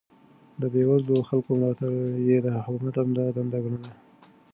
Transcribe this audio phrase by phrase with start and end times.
[0.61, 1.91] د بې وزلو خلکو ملاتړ
[2.27, 3.91] يې د حکومت عمده دنده ګڼله.